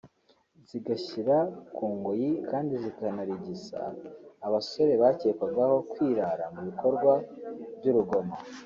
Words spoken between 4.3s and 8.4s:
abasore bakekwagaho kwirara mu bikorwa by’urugomo